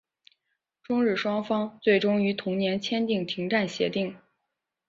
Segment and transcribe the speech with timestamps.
[0.81, 4.17] 中日双方最终于同年签订停战协定。